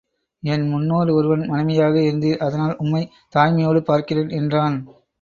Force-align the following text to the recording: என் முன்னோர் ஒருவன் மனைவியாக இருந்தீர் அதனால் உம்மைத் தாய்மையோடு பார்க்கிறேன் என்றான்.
என் 0.43 0.63
முன்னோர் 0.67 1.09
ஒருவன் 1.09 1.43
மனைவியாக 1.47 1.95
இருந்தீர் 1.99 2.37
அதனால் 2.37 2.75
உம்மைத் 2.79 3.13
தாய்மையோடு 3.35 3.81
பார்க்கிறேன் 3.83 4.29
என்றான். 4.35 4.77